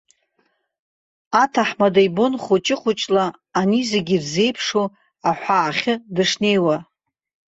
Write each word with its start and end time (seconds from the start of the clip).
Аҭаҳмада 1.41 2.01
ибон, 2.07 2.33
хәыҷы-хәыҷла 2.43 3.25
ани 3.59 3.81
зегьы 3.91 4.15
ирзеиԥшу 4.17 4.85
аҳәаахьы 5.29 5.93
дышнеиуа. 6.15 6.77